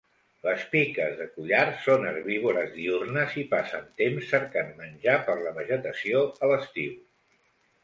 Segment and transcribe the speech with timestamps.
[0.45, 6.27] Les piques de collar són herbívores diürnes i passen temps cercant menjar per la vegetació
[6.49, 6.99] a l'estiu.